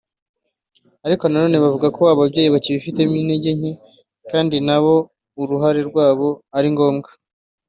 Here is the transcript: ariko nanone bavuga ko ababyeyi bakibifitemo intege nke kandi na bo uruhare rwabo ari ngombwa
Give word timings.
ariko 1.05 1.23
nanone 1.25 1.57
bavuga 1.63 1.87
ko 1.97 2.01
ababyeyi 2.13 2.49
bakibifitemo 2.55 3.13
intege 3.21 3.49
nke 3.59 3.73
kandi 4.29 4.55
na 4.67 4.77
bo 4.83 4.95
uruhare 5.41 5.81
rwabo 5.89 6.27
ari 6.57 6.69
ngombwa 6.73 7.09